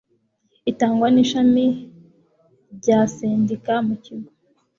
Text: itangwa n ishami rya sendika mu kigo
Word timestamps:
itangwa 0.71 1.07
n 1.15 1.17
ishami 1.23 1.65
rya 2.77 2.99
sendika 3.15 3.73
mu 3.87 3.95
kigo 4.03 4.29